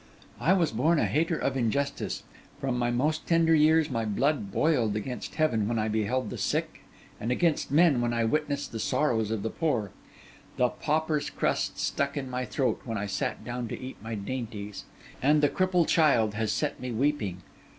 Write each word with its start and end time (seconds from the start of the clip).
I 0.39 0.53
was 0.53 0.71
born 0.71 0.97
a 0.97 1.05
hater 1.05 1.37
of 1.37 1.55
injustice; 1.55 2.23
from 2.59 2.75
my 2.75 2.89
most 2.89 3.27
tender 3.27 3.53
years 3.53 3.87
my 3.91 4.03
blood 4.03 4.51
boiled 4.51 4.95
against 4.95 5.35
heaven 5.35 5.67
when 5.67 5.77
I 5.77 5.89
beheld 5.89 6.31
the 6.31 6.39
sick, 6.39 6.81
and 7.19 7.31
against 7.31 7.69
men 7.69 8.01
when 8.01 8.11
I 8.11 8.25
witnessed 8.25 8.71
the 8.71 8.79
sorrows 8.79 9.29
of 9.29 9.43
the 9.43 9.51
poor; 9.51 9.91
the 10.57 10.69
pauper's 10.69 11.29
crust 11.29 11.77
stuck 11.77 12.17
in 12.17 12.31
my 12.31 12.45
throat 12.45 12.81
when 12.83 12.97
I 12.97 13.05
sat 13.05 13.45
down 13.45 13.67
to 13.67 13.79
eat 13.79 13.97
my 14.01 14.15
dainties, 14.15 14.85
and 15.21 15.43
the 15.43 15.49
cripple 15.49 15.87
child 15.87 16.33
has 16.33 16.51
set 16.51 16.79
me 16.79 16.89
weeping. 16.91 17.43